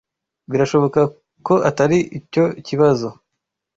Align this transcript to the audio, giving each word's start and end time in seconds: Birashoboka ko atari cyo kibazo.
Birashoboka 0.51 0.99
ko 1.47 1.53
atari 1.69 1.97
cyo 2.31 2.45
kibazo. 2.67 3.07